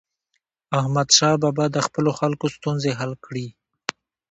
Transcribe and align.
احمدشاه 0.79 1.35
بابا 1.43 1.65
د 1.71 1.77
خپلو 1.87 2.11
خلکو 2.19 2.45
ستونزې 2.55 2.91
حل 2.99 3.11
کړي. 3.25 3.47